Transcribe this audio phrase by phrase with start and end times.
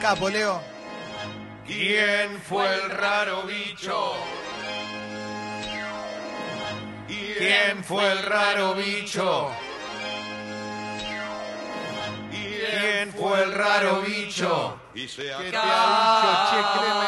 [0.00, 0.60] Capo, Leo.
[1.66, 4.12] ¿Quién fue el raro bicho?
[7.06, 9.50] ¿Quién fue el raro bicho?
[12.30, 14.80] ¿Quién fue el raro bicho?
[14.94, 15.72] Y se ¿Qué te acabó.
[15.72, 16.98] ha.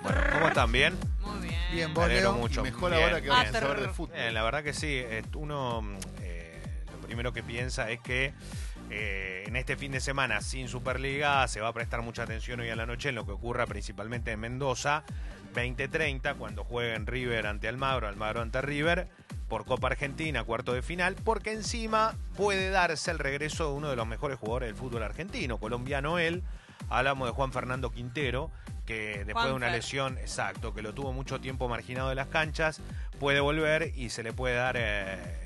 [0.00, 0.72] Bueno, ¿cómo están?
[0.72, 0.98] ¿Bien?
[1.20, 1.60] Muy bien.
[1.72, 2.40] Bien, Me vos, alegro Leo.
[2.40, 2.62] mucho.
[2.62, 3.62] Mejor Bien, ahora que vamos a bien.
[3.62, 4.16] saber de fútbol.
[4.16, 5.98] Eh, la verdad que sí, eh, uno mm,
[7.06, 8.34] primero que piensa es que
[8.90, 12.68] eh, en este fin de semana sin Superliga se va a prestar mucha atención hoy
[12.68, 15.04] a la noche en lo que ocurra principalmente en Mendoza,
[15.54, 19.08] 20-30, cuando jueguen River ante Almagro, Almagro ante River,
[19.48, 23.96] por Copa Argentina, cuarto de final, porque encima puede darse el regreso de uno de
[23.96, 26.42] los mejores jugadores del fútbol argentino, colombiano él,
[26.88, 28.50] hablamos de Juan Fernando Quintero,
[28.86, 32.80] que después de una lesión, exacto, que lo tuvo mucho tiempo marginado de las canchas,
[33.18, 34.82] puede volver y se le puede dar eh,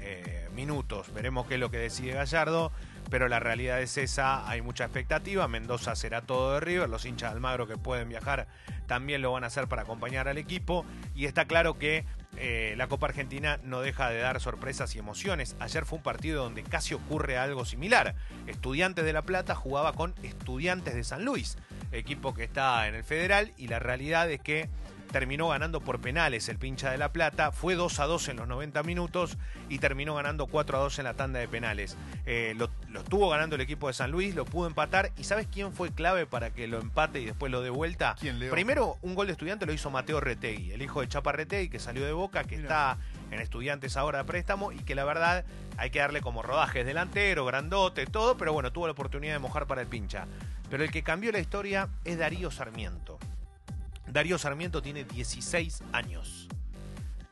[0.01, 1.13] eh, minutos.
[1.13, 2.71] Veremos qué es lo que decide Gallardo,
[3.09, 5.49] pero la realidad es esa, hay mucha expectativa.
[5.49, 8.47] Mendoza será todo de River, los hinchas de Almagro que pueden viajar
[8.91, 12.05] también lo van a hacer para acompañar al equipo y está claro que
[12.37, 15.55] eh, la Copa Argentina no deja de dar sorpresas y emociones.
[15.61, 18.17] Ayer fue un partido donde casi ocurre algo similar.
[18.49, 21.57] Estudiantes de La Plata jugaba con Estudiantes de San Luis,
[21.93, 24.69] equipo que está en el Federal, y la realidad es que
[25.11, 28.49] terminó ganando por penales el pincha de La Plata, fue 2 a 2 en los
[28.49, 29.37] 90 minutos
[29.69, 31.97] y terminó ganando 4 a 2 en la tanda de penales.
[32.27, 35.49] Eh, lo, lo estuvo ganando el equipo de San Luis, lo pudo empatar y ¿sabes
[35.51, 38.17] quién fue clave para que lo empate y después lo dé vuelta?
[38.19, 38.53] ¿Quién, Leo?
[38.53, 41.79] Primero, un gol de estudiante lo hizo Mateo Retegui, el hijo de Chapa Retegui, que
[41.79, 42.99] salió de Boca, que está
[43.31, 45.45] en estudiantes ahora de préstamo y que la verdad
[45.77, 49.67] hay que darle como rodajes delantero, grandote, todo, pero bueno, tuvo la oportunidad de mojar
[49.67, 50.27] para el pincha.
[50.69, 53.19] Pero el que cambió la historia es Darío Sarmiento.
[54.07, 56.49] Darío Sarmiento tiene 16 años.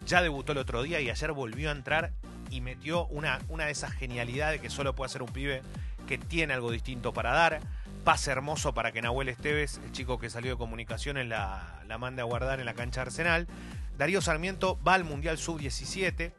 [0.07, 2.13] Ya debutó el otro día y ayer volvió a entrar
[2.51, 5.63] y metió una, una de esas genialidades que solo puede hacer un pibe
[6.07, 7.61] que tiene algo distinto para dar.
[8.09, 12.23] Pase hermoso para que Nahuel Esteves, el chico que salió de comunicaciones, la, la mande
[12.23, 13.47] a guardar en la cancha de Arsenal.
[13.99, 16.33] Darío Sarmiento va al Mundial Sub-17.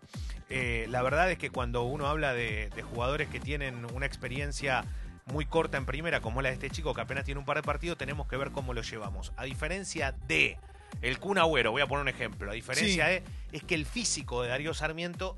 [0.50, 4.84] Eh, la verdad es que cuando uno habla de, de jugadores que tienen una experiencia
[5.28, 7.62] muy corta en primera, como la de este chico que apenas tiene un par de
[7.62, 9.32] partidos, tenemos que ver cómo lo llevamos.
[9.38, 10.58] A diferencia de
[11.04, 12.50] el Kun Agüero, voy a poner un ejemplo.
[12.50, 13.12] A diferencia Sí.
[13.12, 15.36] de es que el físico de Darío Sarmiento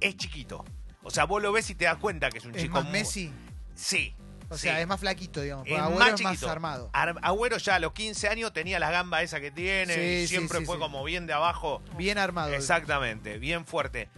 [0.00, 0.64] es chiquito.
[1.02, 2.84] O sea, vos lo ves y te das cuenta que es un Es chico más
[2.84, 3.32] muy- Messi.
[3.74, 4.14] Sí.
[4.50, 4.62] O sí.
[4.64, 5.66] sea, es más flaquito, digamos.
[5.66, 6.50] Es Agüero más es más chiquito.
[6.50, 6.90] armado.
[6.92, 10.26] Ar- Agüero ya a los 15 años tenía la gamba esa que tiene, Sí, y
[10.28, 11.82] siempre sí, fue como bien de abajo.
[11.96, 12.52] Bien armado.
[12.54, 14.08] Exactamente, bien fuerte.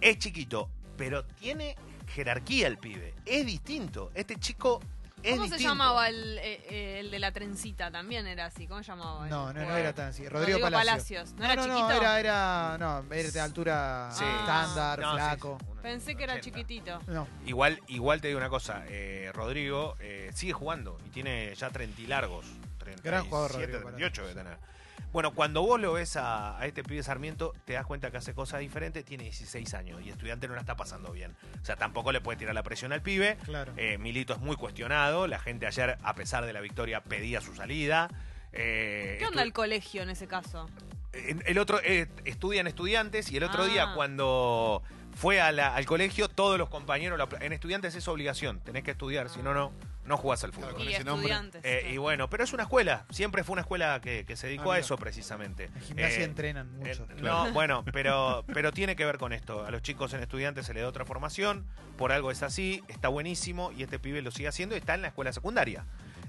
[0.00, 1.76] Es chiquito, pero tiene
[2.08, 3.14] jerarquía el pibe.
[3.26, 4.10] Es distinto.
[4.14, 4.80] Este chico
[5.24, 7.90] es ¿Cómo se llamaba el, eh, eh, el de la trencita?
[7.90, 8.66] También era así.
[8.66, 9.26] ¿Cómo se llamaba?
[9.28, 10.28] No, no, no era tan así.
[10.28, 11.32] Rodrigo, Palacios.
[11.34, 11.88] ¿No, era no, chiquito?
[11.88, 14.24] no, era, era, no, era de altura Sí.
[14.24, 15.58] estándar, No, flaco.
[15.60, 16.44] sí, Pensé que era 80.
[16.44, 17.00] chiquitito.
[17.06, 21.70] No, Igual, igual te digo una cosa, eh, Rodrigo eh, sigue jugando y tiene ya
[21.70, 22.46] 30 y largos.
[22.84, 24.58] 37, Gran jugador, Rodrigo 38 debe tener.
[25.12, 28.34] Bueno, cuando vos lo ves a, a este pibe Sarmiento, te das cuenta que hace
[28.34, 31.36] cosas diferentes, tiene 16 años y estudiante no la está pasando bien.
[31.62, 33.36] O sea, tampoco le puede tirar la presión al pibe.
[33.44, 33.72] claro.
[33.76, 37.54] Eh, Milito es muy cuestionado, la gente ayer, a pesar de la victoria, pedía su
[37.54, 38.08] salida.
[38.52, 40.68] Eh, ¿Qué onda el colegio en ese caso?
[41.12, 43.66] el otro eh, estudian estudiantes y el otro Ah.
[43.66, 44.82] día cuando
[45.14, 49.28] fue a la- al colegio todos los compañeros en estudiantes es obligación tenés que estudiar
[49.30, 49.70] si no no
[50.06, 51.30] no jugás al fútbol Claro, con y ese nombre.
[51.32, 51.62] estudiantes.
[51.64, 54.72] Eh, y bueno pero es una escuela siempre fue una escuela que, que se dedicó
[54.72, 57.06] Ah, a eso precisamente En gimnasia Eh, entrenan eh, mucho.
[57.22, 60.74] no bueno pero pero tiene que ver con esto a los chicos en estudiantes se
[60.74, 61.64] les da otra formación
[61.96, 65.02] por algo es así está buenísimo y este pibe lo sigue haciendo y está en
[65.02, 65.84] la escuela secundaria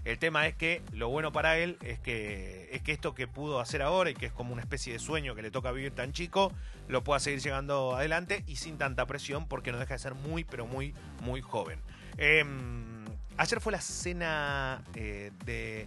[0.06, 3.60] el tema es que lo bueno para él es que, es que esto que pudo
[3.60, 6.12] hacer ahora y que es como una especie de sueño que le toca vivir tan
[6.14, 6.54] chico,
[6.88, 10.44] lo pueda seguir llegando adelante y sin tanta presión porque no deja de ser muy,
[10.44, 10.94] pero muy,
[11.24, 11.80] muy joven.
[12.20, 12.44] Eh,
[13.38, 15.86] ayer fue la cena eh, de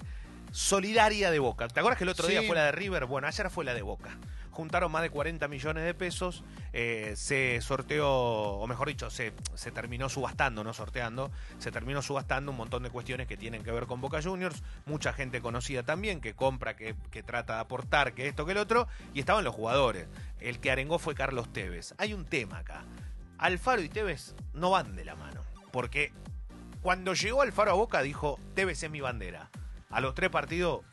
[0.51, 1.69] solidaria de Boca.
[1.69, 3.07] ¿Te acuerdas que el otro día fue la de River?
[3.07, 4.17] Bueno, ayer fue la de Boca.
[4.51, 6.43] Juntaron más de 40 millones de pesos,
[6.73, 12.51] eh, se sorteó, o mejor dicho, se, se terminó subastando, no sorteando, se terminó subastando
[12.51, 16.21] un montón de cuestiones que tienen que ver con Boca Juniors, mucha gente conocida también,
[16.21, 19.55] que compra, que, que trata de aportar, que esto, que el otro, y estaban los
[19.55, 20.09] jugadores.
[20.41, 21.95] El que arengó fue Carlos Tevez.
[21.97, 22.83] Hay un tema acá.
[23.39, 26.13] Alfaro y Tevez no van de la mano, porque
[26.83, 29.51] cuando llegó Alfaro a Boca dijo, Tevez es mi bandera.
[29.91, 30.85] A los tres partidos,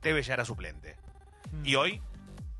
[0.00, 0.96] Tevez ya era suplente.
[1.52, 1.66] Mm.
[1.66, 2.02] Y hoy,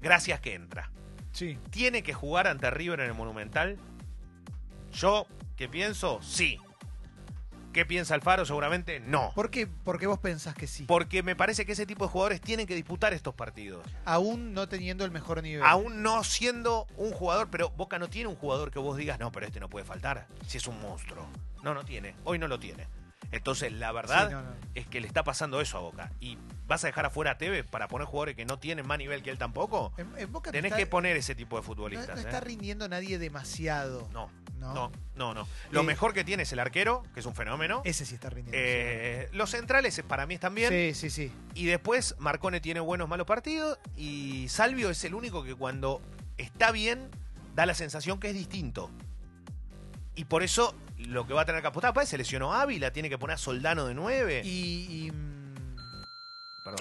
[0.01, 0.91] gracias que entra.
[1.33, 1.59] Sí.
[1.71, 3.79] ¿Tiene que jugar ante River en el Monumental?
[4.93, 6.59] Yo, que pienso, sí.
[7.73, 8.45] ¿Qué piensa Alfaro?
[8.45, 9.31] Seguramente no.
[9.35, 9.67] ¿Por qué?
[9.67, 10.85] Porque vos pensás que sí.
[10.85, 13.87] Porque me parece que ese tipo de jugadores tienen que disputar estos partidos.
[14.05, 15.65] Aún no teniendo el mejor nivel.
[15.65, 19.31] Aún no siendo un jugador, pero Boca no tiene un jugador que vos digas, no,
[19.31, 21.27] pero este no puede faltar, si es un monstruo.
[21.63, 22.15] No, no tiene.
[22.25, 22.89] Hoy no lo tiene.
[23.33, 24.51] Entonces, la verdad Sí, no, no.
[24.75, 26.11] es que le está pasando eso a Boca.
[26.19, 26.37] ¿Y
[26.67, 29.31] vas a dejar afuera a Tevez para poner jugadores que no tienen más nivel que
[29.31, 29.93] él tampoco?
[29.97, 32.17] En, en Boca te Tenés está- que poner ese tipo de futbolistas.
[32.17, 32.25] no ¿eh?
[32.25, 34.09] está rindiendo nadie demasiado.
[34.13, 34.29] No,
[34.61, 34.75] No.
[34.75, 35.49] no, no, no.
[35.71, 37.83] Lo Eh, mejor que tiene es el arquero, que es un fenómeno.
[37.85, 38.53] Ese sí está rindiendo.
[38.63, 40.69] Eh, los centrales eh, para mí están bien.
[40.71, 41.33] sí, sí, sí.
[41.55, 43.79] Y después Marcone tiene buenos, malos partidos.
[43.97, 46.01] Y Salvio es el único que cuando
[46.39, 47.09] está bien
[47.55, 48.91] da la sensación que es distinto.
[50.15, 53.09] Y por eso lo que va a tener que apostar, pues se lesionó Ávila, tiene
[53.09, 54.43] que poner a Soldano de 9.
[54.45, 55.40] Y, y, mm,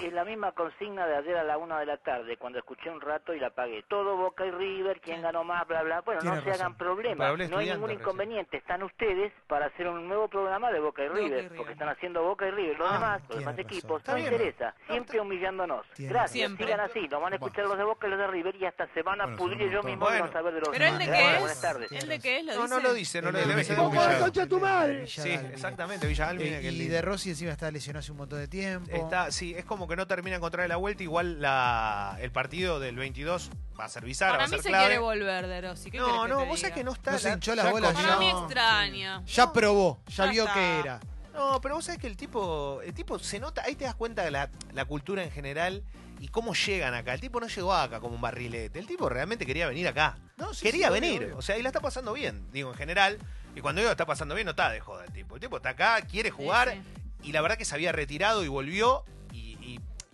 [0.02, 3.00] Es la misma consigna de ayer a la una de la tarde, cuando escuché un
[3.00, 3.82] rato y la apagué.
[3.88, 6.00] Todo Boca y River, quién ganó más, bla, bla.
[6.02, 6.62] Bueno, Tiene no se razón.
[6.62, 7.38] hagan problemas.
[7.50, 8.00] No hay ningún recién.
[8.00, 8.56] inconveniente.
[8.56, 11.56] Están ustedes para hacer un nuevo programa de Boca y Boca y River, River.
[11.56, 12.78] porque están haciendo Boca y River.
[12.78, 13.66] Los Ah, demás, los demás razón.
[13.70, 14.74] equipos, no interesa.
[14.88, 15.86] Siempre humillándonos.
[15.94, 16.66] Tiene Gracias, Siempre.
[16.66, 17.08] sigan así.
[17.08, 19.20] Nos van a escuchar los de Boca y los de River y hasta se van
[19.20, 20.24] a Bueno, pudrir yo mismo y Bueno.
[20.26, 21.00] a saber de los ¿Pero demás.
[21.00, 22.02] él de qué es?
[22.02, 22.44] ¿Él de qué es?
[22.44, 22.74] ¿Lo No, dice?
[22.74, 25.06] no lo dice, no lo el- el- el- Villa- concha tu madre.
[25.06, 26.90] Sí, exactamente, Villa Eh, y líder.
[26.90, 28.90] de Rossi encima está lesionado hace un montón de tiempo.
[28.94, 31.02] Está, sí, es como que no termina de encontrar la vuelta.
[31.02, 34.84] Igual la, el partido del va a ser va Para a mí ser se clave.
[34.86, 35.90] quiere volver de Rossi.
[35.90, 36.56] ¿Qué No, que no, te vos diga?
[36.56, 37.12] sabés que no está.
[37.12, 37.92] No se la- hinchó las ya bolas.
[37.94, 39.24] Para mí extraña.
[39.26, 40.54] Ya probó, ya, Ya vio está.
[40.54, 41.00] que era.
[41.32, 44.22] No, pero vos sabés que el tipo, el tipo se nota, ahí te das cuenta
[44.24, 45.82] de la, la cultura en general
[46.18, 47.14] y cómo llegan acá.
[47.14, 50.18] El tipo no llegó acá como un barrilete, el tipo realmente quería venir acá.
[50.36, 51.38] No, sí, quería sí, obvio, venir, obvio.
[51.38, 53.18] o sea, y la está pasando bien, digo, en general.
[53.54, 55.36] Y cuando digo está pasando bien, no está de joda el tipo.
[55.36, 58.48] El tipo está acá, quiere jugar Sí, y la verdad que se había retirado y
[58.48, 59.04] volvió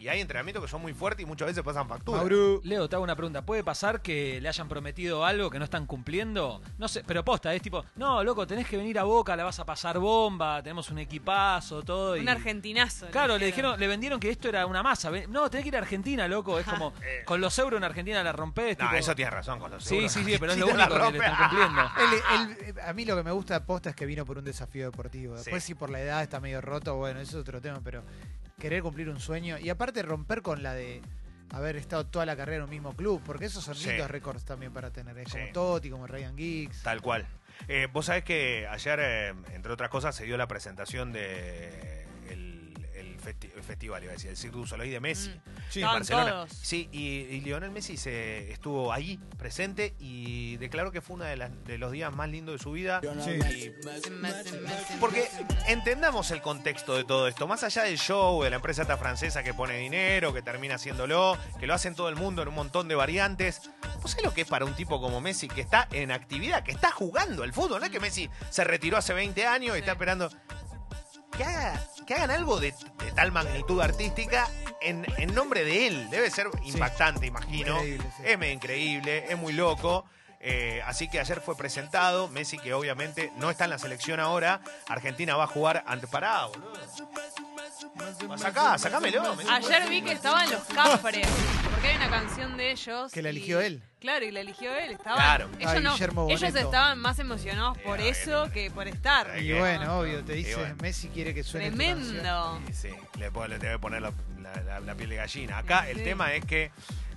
[0.06, 2.18] y, hay entrenamientos que son muy fuertes y muchas veces pasan factura.
[2.18, 2.60] Mauro.
[2.64, 3.42] Leo, te hago una pregunta.
[3.42, 6.60] ¿Puede pasar que le hayan prometido algo que no están cumpliendo?
[6.78, 9.58] No sé, pero posta, es tipo, no, loco, tenés que venir a Boca, la vas
[9.60, 12.16] a pasar bomba, tenemos un equipazo, todo.
[12.16, 13.06] y- Un argentinazo.
[13.08, 15.10] Claro, le dijeron, le vendieron que esto era una masa.
[15.28, 16.58] No, tenés que ir a Argentina, loco.
[16.58, 16.92] Es como,
[17.24, 18.78] con los euros en Argentina la rompés.
[18.78, 20.12] No, tipo- eso tienes razón con los Sí, seguros.
[20.12, 21.82] sí, sí, pero es lo único que le están cumpliendo.
[22.66, 24.84] Él- a mí lo que me gusta de Posta es que vino por un desafío
[24.86, 25.34] deportivo.
[25.34, 25.68] Después, Sí.
[25.68, 28.02] si por la edad está medio roto, bueno, eso es otro tema, pero
[28.58, 31.02] querer cumplir un sueño y aparte romper con la de
[31.50, 33.88] haber estado toda la carrera en un mismo club, porque esos son Sí.
[33.90, 35.16] lindos récords también para tener.
[35.18, 35.38] Es Sí.
[35.38, 36.82] como Totti, como Ryan Giggs.
[36.82, 37.26] Tal cual.
[37.68, 42.05] Eh, Vos sabés que ayer, eh, entre otras cosas, se dio la presentación de
[43.26, 45.30] festi- festival, iba a decir, el Cirque du Soleil de Messi.
[45.30, 45.40] Mm.
[45.70, 46.30] Sí, Barcelona.
[46.30, 46.52] todos.
[46.52, 51.36] Sí, y, y Lionel Messi se estuvo ahí presente y declaró que fue uno de,
[51.36, 53.00] las- de los días más lindos de su vida.
[53.02, 53.72] Y-
[55.00, 55.28] porque
[55.66, 57.46] entendamos el contexto de todo esto.
[57.46, 61.36] Más allá del show, de la empresa esta francesa que pone dinero, que termina haciéndolo,
[61.58, 63.60] que lo hacen todo el mundo en un montón de variantes.
[64.02, 66.72] ¿Vos sabés lo que es para un tipo como Messi que está en actividad, que
[66.72, 67.80] está jugando al fútbol?
[67.80, 70.30] No es que Messi se retiró hace 20 años y está esperando.
[71.36, 74.48] Que, haga- que hagan algo de, de tal magnitud artística
[74.80, 76.10] en, en nombre de él.
[76.10, 77.76] Debe ser impactante, imagino.
[77.76, 78.22] Increíble, sí.
[78.26, 80.04] Es medio increíble, es muy loco.
[80.40, 82.28] Eh, así que ayer fue presentado.
[82.28, 84.60] Messi, que obviamente no está en la selección ahora.
[84.88, 86.72] Argentina va a jugar ante Pará, boludo.
[88.38, 89.34] Sacá, sacámelo.
[89.34, 89.50] Messi.
[89.50, 91.26] Ayer vi que estaban los Cafres,
[91.76, 93.12] porque hay una canción de ellos.
[93.12, 93.82] Que la y- eligió él.
[94.00, 94.92] Claro, y la eligió él.
[94.92, 95.48] Estaban, Claro.
[95.58, 99.38] Ellos, no- Guillermo ellos estaban más emocionados por Eh, eso que por estar.
[99.42, 100.74] Y bueno, obvio, te dice bueno.
[100.80, 101.76] Messi quiere que suene tu.
[101.76, 102.60] Tremendo.
[102.68, 105.58] Sí, sí, le, puedo- le debe poner la, la- la- la piel de gallina.
[105.58, 106.70] Acá el tema es que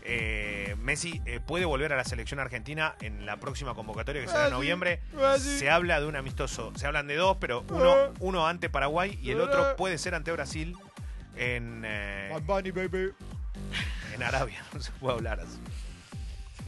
[0.03, 4.45] eh, Messi eh, puede volver a la selección argentina en la próxima convocatoria que será
[4.47, 5.01] en noviembre.
[5.39, 6.71] Se habla de un amistoso.
[6.75, 10.31] Se hablan de dos, pero uno, uno ante Paraguay y el otro puede ser ante
[10.31, 10.75] Brasil
[11.35, 13.11] en, eh, Bunny, baby.
[14.19, 14.63] En Arabia.
[14.73, 15.59] No se puede hablar así.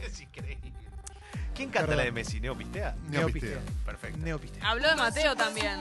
[0.00, 0.72] Es increíble.
[1.54, 1.96] ¿Quién canta Perdón.
[1.98, 2.40] la de Messi?
[2.40, 2.94] ¿Neo Pistea?
[3.08, 3.58] Neopistea.
[3.84, 4.18] Perfecto.
[4.18, 4.68] Neopistea.
[4.70, 5.78] Habló de Mateo también.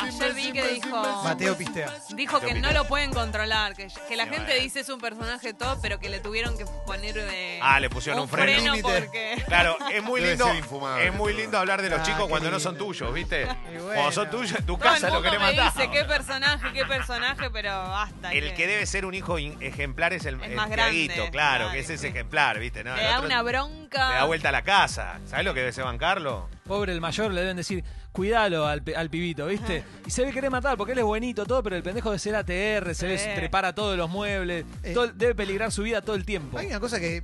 [0.00, 1.22] Ayer vi que dijo.
[1.24, 1.92] Mateo Pistea.
[2.14, 4.62] Dijo que no lo pueden controlar, que, que la gente bueno.
[4.62, 8.20] dice es un personaje top, pero que le tuvieron que poner eh, Ah, le pusieron
[8.22, 8.74] un freno.
[8.74, 8.82] Límite.
[9.00, 10.46] porque Claro, es muy Debe lindo.
[10.46, 11.06] ser infumable.
[11.08, 12.70] Es muy lindo hablar de los Ah, chicos qué cuando no lindo.
[12.70, 13.42] son tuyos, ¿viste?
[13.42, 13.46] Y
[13.78, 13.86] bueno.
[13.94, 15.72] Cuando son tuyos, tu todo casa lo querés me matar.
[15.74, 18.32] dice qué personaje, qué personaje, pero basta.
[18.32, 21.30] El que debe ser un hijo in- ejemplar es el, Es el más grande, Tiaguito,
[21.30, 22.06] claro, claro, que es ese sí.
[22.08, 22.84] ejemplar, ¿viste?
[22.84, 24.08] No, le el da otro una bronca.
[24.10, 24.97] Le da vuelta a la casa.
[25.26, 26.48] ¿Sabes lo que debe ser bancarlo?
[26.66, 29.84] Pobre el mayor, le deben decir, cuidalo al, pe- al pibito, ¿viste?
[30.06, 32.34] Y se ve querer matar porque él es buenito, todo, pero el pendejo de ser
[32.36, 33.28] ATR, se ve Sí.
[33.34, 34.92] trepar a todos los muebles, Eh.
[34.94, 36.58] todo- debe peligrar su vida todo el tiempo.
[36.58, 37.22] Hay una cosa que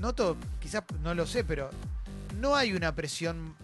[0.00, 1.70] noto, quizás no lo sé, pero
[2.38, 3.54] no hay una presión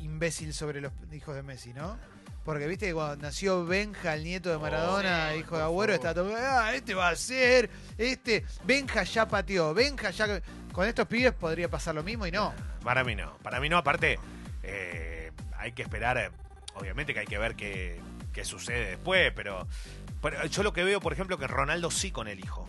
[0.00, 1.96] imbécil sobre los hijos de Messi, ¿no?
[2.44, 6.34] Porque viste que cuando nació Benja, el nieto de Maradona, hijo de Agüero, está todo,
[6.36, 10.40] ah, este va a ser, este, Benja ya pateó, Benja ya...
[10.72, 12.54] Con estos pibes podría pasar lo mismo y no.
[12.84, 13.36] Para mí no.
[13.38, 14.18] Para mí no, aparte,
[14.62, 16.16] eh, hay que esperar.
[16.18, 16.30] eh,
[16.74, 18.00] obviamente que hay que ver qué,
[18.32, 19.66] qué sucede después, pero,
[20.22, 22.68] pero yo lo que veo, por ejemplo, que Ronaldo sí con el hijo.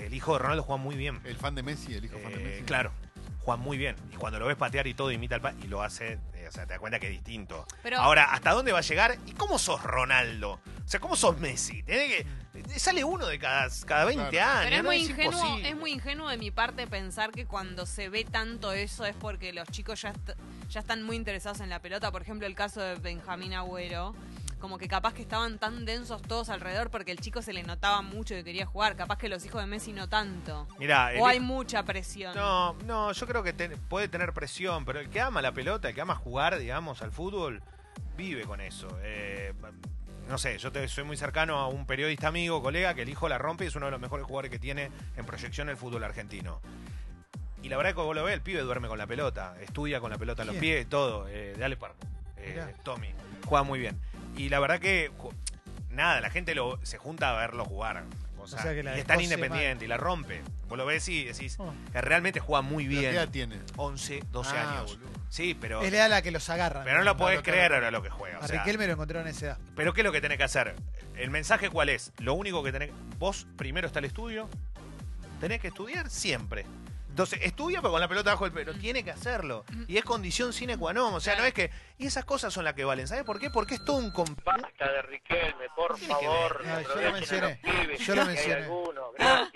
[0.00, 1.20] El hijo de Ronaldo juega muy bien.
[1.24, 2.62] El fan de Messi, el hijo fan de Eh, Messi.
[2.64, 2.92] claro,
[3.40, 3.96] juega muy bien.
[4.12, 6.52] Y cuando lo ves patear y todo, imita al pa y lo hace, eh, o
[6.52, 7.66] sea, te das cuenta que es distinto.
[7.82, 9.16] Pero- Ahora, ¿hasta dónde va a llegar?
[9.26, 10.52] ¿Y cómo sos Ronaldo?
[10.84, 11.82] O sea, ¿cómo sos Messi?
[11.82, 12.26] Tenés que, eh,
[12.76, 14.50] sale uno de cada, cada 20 Claro.
[14.50, 14.64] años.
[14.64, 14.88] Pero es ¿no?
[14.88, 15.68] muy, ingenuo, imposible.
[15.68, 19.52] es muy ingenuo de mi parte pensar que cuando se ve tanto eso es porque
[19.52, 20.30] los chicos ya, est-
[20.68, 22.10] ya están muy interesados en la pelota.
[22.12, 24.14] Por ejemplo, el caso de Benjamín Agüero.
[24.58, 28.00] Como que capaz que estaban tan densos todos alrededor porque el chico se le notaba
[28.00, 28.96] mucho que quería jugar.
[28.96, 30.66] Capaz que los hijos de Messi no tanto.
[30.78, 32.34] Mirá, el O hay mucha presión.
[32.34, 35.90] No, no, yo creo que te- puede tener presión, pero el que ama la pelota,
[35.90, 37.62] el que ama jugar, digamos, al fútbol,
[38.16, 38.88] vive con eso.
[39.02, 39.52] Eh,
[40.28, 43.28] no sé, yo te, soy muy cercano a un periodista amigo, colega, que el hijo
[43.28, 46.04] la rompe y es uno de los mejores jugadores que tiene en proyección el fútbol
[46.04, 46.60] argentino.
[47.62, 50.10] Y la verdad que vos lo ves, el pibe duerme con la pelota, estudia con
[50.10, 51.26] la pelota en los pies, todo.
[51.28, 51.94] Eh, dale par.
[52.36, 52.74] Eh.
[52.84, 53.08] Tommy,
[53.44, 53.98] juega muy bien.
[54.36, 55.10] Y la verdad que,
[55.90, 58.04] nada, la gente lo, se junta a verlo jugar.
[58.38, 60.42] O sea, sea que la y es tan independiente y la rompe.
[60.68, 61.72] Vos lo ves y decís, Oh.
[61.92, 63.10] que realmente juega muy ¿Pero bien.
[63.12, 63.56] ¿Qué edad tiene?
[63.76, 64.96] 11, 12 Ah, años.
[64.96, 65.15] boludo.
[65.28, 66.84] Sí, pero, Es la edad a la que los agarran.
[66.84, 68.38] pero no lo podés creer ahora lo que juega.
[68.38, 69.58] o A sea, Riquelme lo encontraron a esa edad.
[69.74, 70.74] pero ¿qué es lo que tenés que hacer?
[71.16, 72.12] El mensaje cuál es?
[72.18, 72.90] Lo único que tenés...
[73.18, 74.48] Vos primero está el estudio.
[75.40, 76.64] Tenés que estudiar siempre.
[77.08, 78.74] Entonces, estudia pero con la pelota bajo el pelo.
[78.74, 79.64] Tiene que hacerlo.
[79.88, 81.14] Y es condición sine qua non.
[81.14, 81.70] O sea, no es que...
[81.96, 83.08] Y esas cosas son las que valen.
[83.08, 83.48] ¿Sabes por qué?
[83.48, 84.12] Porque es todo un...
[84.12, 86.62] comp- Basta de Riquelme, por favor.
[86.66, 87.60] No, yo lo mencioné.
[87.98, 88.54] Yo lo mencioné.
[88.64, 89.14] algunos.
[89.18, 89.55] Gracias.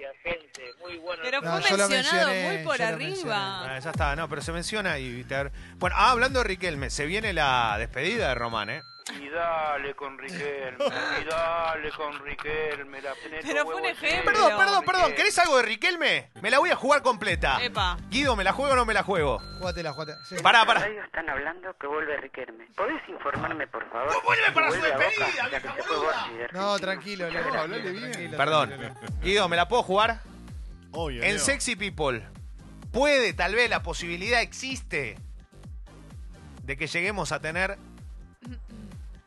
[0.91, 1.23] Muy bueno.
[1.25, 3.09] Pero No, fue yo lo mencionado mencioné, muy por yo lo arriba.
[3.09, 3.35] mencioné.
[3.35, 5.25] Ah, ya está, no, pero se menciona y...
[5.25, 8.83] te- Bueno, ah, hablando de Riquelme, se viene la despedida de Román, ¿eh?
[9.19, 10.77] Y dale con Riquelme,
[11.21, 13.01] y dale con Riquelme.
[13.03, 14.33] La tenés Pero los fue un huevos ejemplo.
[14.33, 14.85] Perdón, perdón, perdón.
[15.03, 15.15] Riquelme.
[15.17, 16.31] ¿Querés algo de Riquelme?
[16.43, 17.59] Me la voy a jugar completa.
[17.61, 17.97] Epa.
[18.09, 19.41] Guido, ¿me la juego o no me la juego?
[19.59, 20.19] Jugátela, jugátela.
[20.27, 20.37] Sí.
[20.41, 20.81] Pará, pará.
[20.81, 22.67] radio están hablando que vuelve Riquelme.
[22.77, 24.13] ¿Podés informarme, por favor?
[24.13, 26.21] ¡No vuelve si para su vuelve a Boca, despedida, ya que vieja se fue boluda!
[26.21, 26.79] Borgi de No, Argentina?
[26.79, 28.37] tranquilo, Leo.
[28.37, 28.95] Perdón.
[29.23, 30.21] Guido, ¿me la puedo jugar?
[30.93, 31.23] Obvio.
[31.23, 31.45] En Leo.
[31.45, 32.23] Sexy People,
[32.93, 35.17] puede, tal vez, la posibilidad existe
[36.65, 37.79] de que lleguemos a tener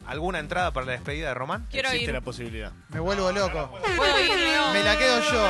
[0.06, 1.68] alguna entrada para la despedida de Román.
[1.70, 2.14] Quiero Existe ir.
[2.16, 2.72] la posibilidad.
[2.90, 3.70] Me vuelvo loco.
[3.96, 4.74] ¿Puedo ir, Leo?
[4.74, 5.50] Me la quedo yo.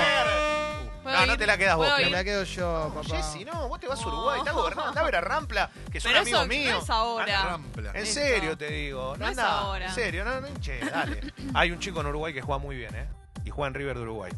[1.01, 1.39] ¿Puedo No, no ir?
[1.39, 2.12] te la quedas vos, ¿Puedo Me ir?
[2.12, 3.15] la quedo yo, papá.
[3.17, 6.00] Jessy, no, vos te vas a Uruguay, estás gobernando, andá a ver a Rampla, que
[6.00, 6.74] son Pero amigos eso míos.
[6.77, 7.43] no es ahora.
[7.43, 7.91] Rampla.
[7.93, 9.86] En serio te digo, no, No es andá, ahora.
[9.88, 11.34] En serio, no, no hinche, dale.
[11.55, 13.08] Hay un chico en Uruguay que juega muy bien, ¿eh?
[13.43, 14.32] Y juega en River de Uruguay.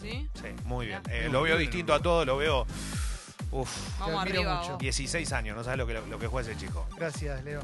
[0.00, 0.28] ¿Sí?
[0.34, 1.00] Sí, muy bien.
[1.10, 2.66] Eh, lo veo distinto a todo, lo veo.
[3.52, 4.56] Uf, Vamos admiro arriba.
[4.60, 4.70] mucho.
[4.72, 4.78] vos.
[4.78, 6.86] 16 años, no sabes lo que, lo que juega ese chico.
[6.96, 7.60] Gracias, Leo.